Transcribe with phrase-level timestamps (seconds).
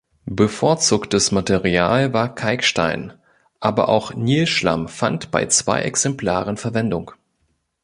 [0.25, 3.13] Bevorzugtes Material war Kalkstein,
[3.59, 7.11] aber auch Nilschlamm fand bei zwei Exemplaren Verwendung.